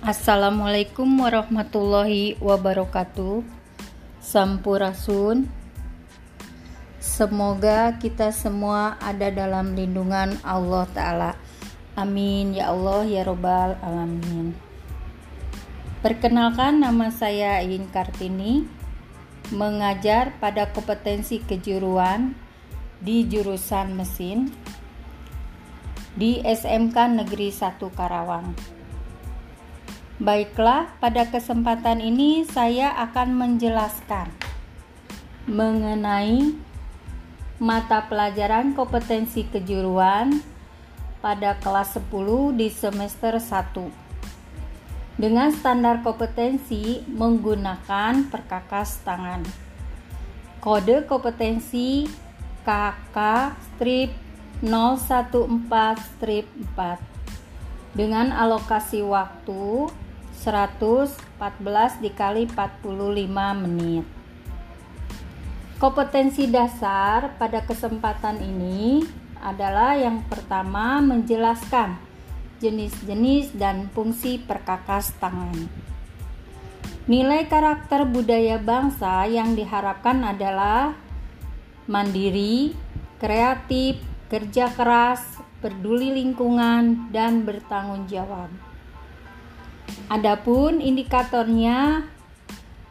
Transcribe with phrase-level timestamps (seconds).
[0.00, 3.44] Assalamualaikum warahmatullahi wabarakatuh.
[4.24, 5.44] Sampurasun.
[6.96, 11.32] Semoga kita semua ada dalam lindungan Allah Ta'ala.
[12.00, 14.56] Amin ya Allah ya Robbal Alamin.
[16.00, 18.64] Perkenalkan nama saya Ain Kartini,
[19.52, 22.32] mengajar pada kompetensi kejuruan
[23.04, 24.48] di jurusan mesin
[26.16, 28.79] di SMK Negeri 1 Karawang.
[30.20, 34.28] Baiklah, pada kesempatan ini saya akan menjelaskan
[35.48, 36.52] mengenai
[37.56, 40.44] mata pelajaran kompetensi kejuruan
[41.24, 49.40] pada kelas 10 di semester 1 dengan standar kompetensi menggunakan perkakas tangan.
[50.60, 52.04] Kode kompetensi
[52.68, 53.16] KK
[53.56, 54.12] strip
[54.60, 55.32] 014
[55.96, 56.44] strip
[56.76, 59.88] 4 dengan alokasi waktu
[60.40, 64.08] 114 dikali 45 menit.
[65.76, 69.04] Kompetensi dasar pada kesempatan ini
[69.44, 71.96] adalah yang pertama menjelaskan
[72.60, 75.68] jenis-jenis dan fungsi perkakas tangan.
[77.04, 80.96] Nilai karakter budaya bangsa yang diharapkan adalah
[81.84, 82.76] mandiri,
[83.20, 84.00] kreatif,
[84.32, 85.20] kerja keras,
[85.60, 88.69] peduli lingkungan, dan bertanggung jawab.
[90.10, 92.08] Adapun indikatornya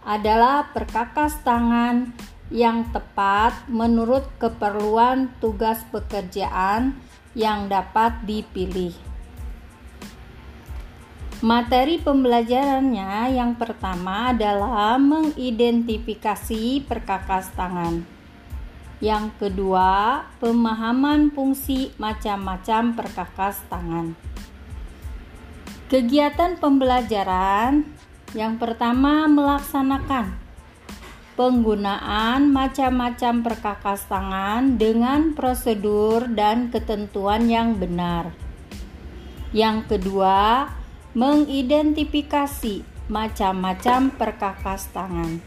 [0.08, 2.16] adalah perkakas tangan
[2.50, 6.98] yang tepat menurut keperluan tugas pekerjaan
[7.38, 8.96] yang dapat dipilih.
[11.40, 18.04] Materi pembelajarannya yang pertama adalah mengidentifikasi perkakas tangan.
[19.00, 24.20] Yang kedua, pemahaman fungsi macam-macam perkakas tangan.
[25.90, 27.82] Kegiatan pembelajaran
[28.38, 30.38] yang pertama melaksanakan
[31.34, 38.38] penggunaan macam-macam perkakas tangan dengan prosedur dan ketentuan yang benar.
[39.50, 40.70] Yang kedua,
[41.18, 45.42] mengidentifikasi macam-macam perkakas tangan.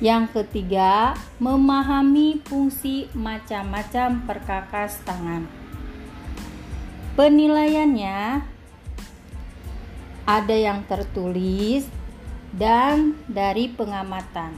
[0.00, 5.44] Yang ketiga, memahami fungsi macam-macam perkakas tangan.
[7.20, 8.48] Penilaiannya
[10.30, 11.90] ada yang tertulis
[12.54, 14.54] dan dari pengamatan.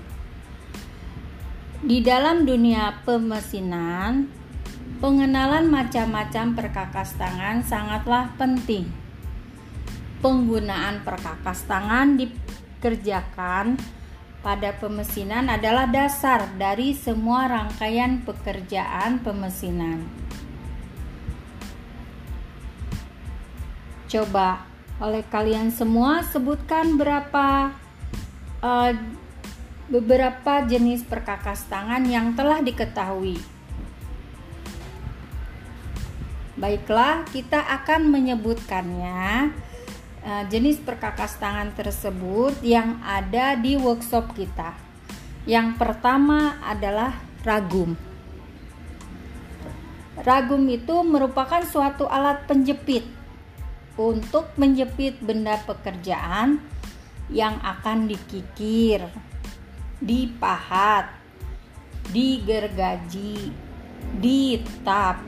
[1.82, 4.30] Di dalam dunia pemesinan,
[5.02, 8.99] pengenalan macam-macam perkakas tangan sangatlah penting
[10.20, 13.80] penggunaan perkakas tangan dikerjakan
[14.40, 20.08] pada pemesinan adalah dasar dari semua rangkaian pekerjaan pemesinan.
[24.10, 24.64] Coba
[25.00, 27.72] oleh kalian semua sebutkan berapa
[28.64, 28.92] uh,
[29.90, 33.40] beberapa jenis perkakas tangan yang telah diketahui.
[36.60, 39.56] Baiklah, kita akan menyebutkannya
[40.30, 44.78] uh, jenis perkakas tangan tersebut yang ada di workshop kita.
[45.50, 47.98] Yang pertama adalah ragum.
[50.22, 53.08] Ragum itu merupakan suatu alat penjepit
[53.98, 56.62] untuk menjepit benda pekerjaan
[57.32, 59.08] yang akan dikikir,
[60.04, 61.10] dipahat,
[62.12, 63.56] digergaji,
[64.20, 65.24] ditap,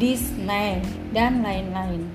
[0.00, 0.80] disney,
[1.12, 2.08] dan lain-lain.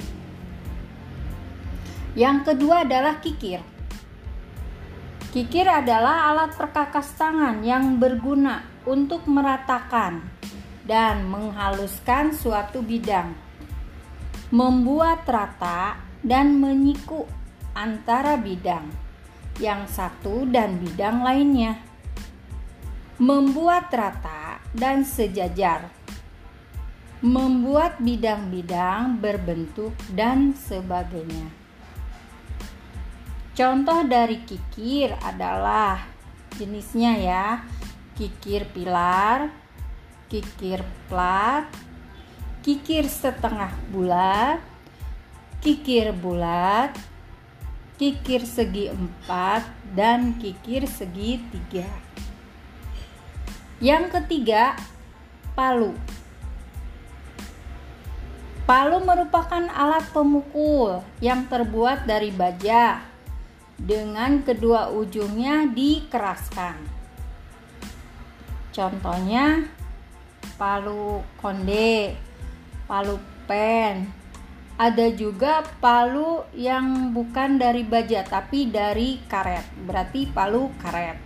[2.11, 3.63] Yang kedua adalah kikir.
[5.31, 10.19] Kikir adalah alat perkakas tangan yang berguna untuk meratakan
[10.83, 13.31] dan menghaluskan suatu bidang,
[14.51, 17.23] membuat rata dan menyiku
[17.71, 18.91] antara bidang
[19.63, 21.79] yang satu dan bidang lainnya,
[23.15, 25.87] membuat rata dan sejajar,
[27.23, 31.60] membuat bidang-bidang berbentuk, dan sebagainya.
[33.51, 36.07] Contoh dari kikir adalah
[36.55, 37.45] jenisnya ya.
[38.15, 39.51] Kikir pilar,
[40.31, 40.79] kikir
[41.11, 41.67] plat,
[42.63, 44.63] kikir setengah bulat,
[45.59, 46.95] kikir bulat,
[47.99, 51.91] kikir segi empat, dan kikir segi tiga.
[53.83, 54.79] Yang ketiga,
[55.51, 55.91] palu.
[58.63, 63.10] Palu merupakan alat pemukul yang terbuat dari baja
[63.79, 66.79] dengan kedua ujungnya dikeraskan.
[68.71, 69.67] Contohnya
[70.55, 72.15] palu konde,
[72.87, 73.19] palu
[73.49, 74.07] pen,
[74.81, 79.85] ada juga palu yang bukan dari baja tapi dari karet.
[79.85, 81.21] Berarti palu karet.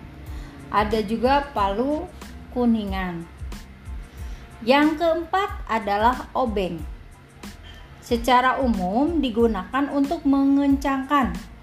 [0.74, 2.04] Ada juga palu
[2.52, 3.24] kuningan.
[4.66, 6.84] Yang keempat adalah obeng.
[8.04, 11.55] Secara umum digunakan untuk mengencangkan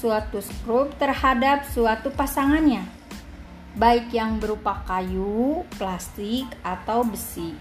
[0.00, 3.00] suatu skrup terhadap suatu pasangannya
[3.76, 7.54] baik yang berupa kayu, plastik, atau besi.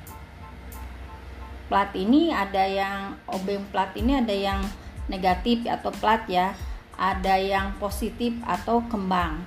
[1.70, 4.58] Plat ini ada yang obeng plat ini ada yang
[5.06, 6.58] negatif atau plat ya
[6.98, 9.46] ada yang positif atau kembang.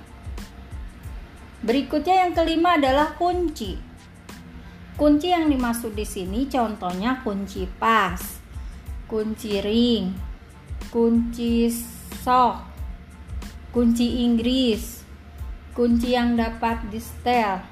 [1.67, 3.75] Berikutnya yang kelima adalah kunci.
[4.95, 8.21] Kunci yang dimaksud di sini contohnya kunci pas
[9.11, 10.15] kunci ring
[10.89, 11.69] kunci
[12.25, 12.72] sok
[13.73, 15.03] kunci Inggris
[15.73, 17.65] kunci yang dapat di setel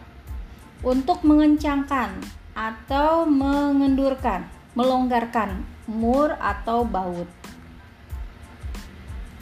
[0.81, 2.17] untuk mengencangkan
[2.57, 7.29] atau mengendurkan, melonggarkan mur atau baut.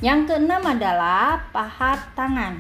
[0.03, 2.59] Yang keenam adalah pahat tangan.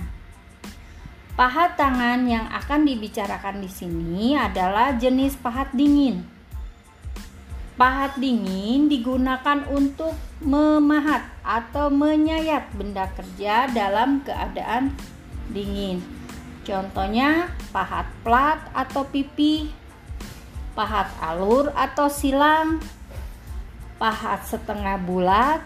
[1.34, 6.37] Pahat tangan yang akan dibicarakan di sini adalah jenis pahat dingin.
[7.78, 14.98] Pahat dingin digunakan untuk memahat atau menyayat benda kerja dalam keadaan
[15.54, 16.02] dingin.
[16.66, 19.70] Contohnya pahat plat atau pipi,
[20.74, 22.82] pahat alur atau silang,
[23.96, 25.62] pahat setengah bulat,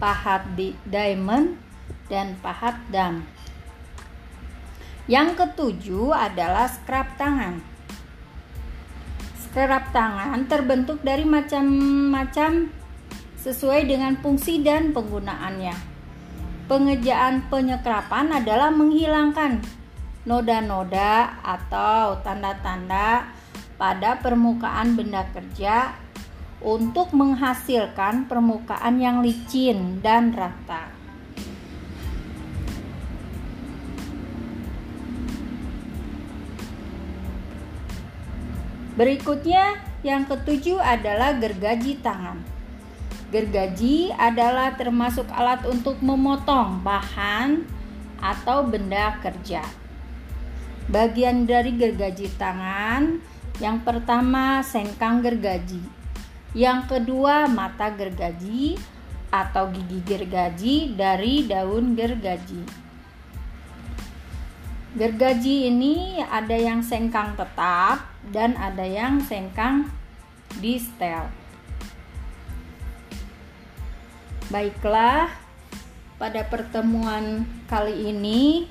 [0.00, 1.60] pahat di diamond,
[2.08, 3.28] dan pahat dam.
[5.06, 7.71] Yang ketujuh adalah scrap tangan.
[9.52, 12.72] Scrap tangan terbentuk dari macam-macam
[13.36, 15.76] sesuai dengan fungsi dan penggunaannya.
[16.72, 19.60] Pengejaan penyekrapan adalah menghilangkan
[20.24, 23.28] noda-noda atau tanda-tanda
[23.76, 26.00] pada permukaan benda kerja
[26.64, 31.01] untuk menghasilkan permukaan yang licin dan rata.
[38.92, 42.42] Berikutnya, yang ketujuh adalah gergaji tangan.
[43.32, 47.64] Gergaji adalah termasuk alat untuk memotong bahan
[48.20, 49.64] atau benda kerja.
[50.92, 53.22] Bagian dari gergaji tangan
[53.56, 55.80] yang pertama sengkang gergaji.
[56.52, 58.76] Yang kedua mata gergaji
[59.32, 62.60] atau gigi gergaji dari daun gergaji.
[64.92, 69.88] Gergaji ini ada yang sengkang tetap dan ada yang sengkang
[70.60, 71.32] di setel.
[74.52, 75.32] Baiklah,
[76.20, 78.68] pada pertemuan kali ini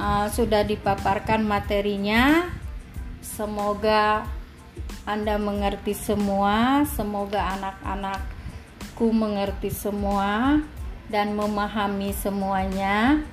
[0.00, 2.48] uh, sudah dipaparkan materinya.
[3.20, 4.24] Semoga
[5.04, 10.64] Anda mengerti semua, semoga anak-anakku mengerti semua
[11.12, 13.28] dan memahami semuanya.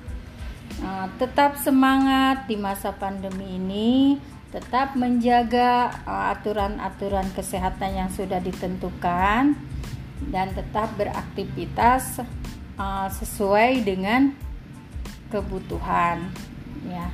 [0.84, 4.20] Uh, tetap semangat di masa pandemi ini,
[4.52, 9.56] tetap menjaga uh, aturan-aturan kesehatan yang sudah ditentukan
[10.28, 12.20] dan tetap beraktivitas
[12.76, 14.34] uh, sesuai dengan
[15.32, 16.30] kebutuhan
[16.86, 17.08] ya.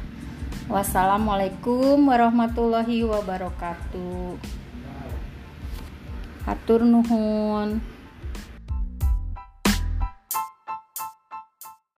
[0.71, 4.39] Wassalamualaikum warahmatullahi wabarakatuh.
[6.47, 7.83] Hatur nuhun.